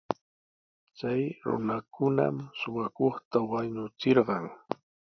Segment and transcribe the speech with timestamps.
[0.97, 4.45] Chay runakunam suqakuqta wañuchirqan.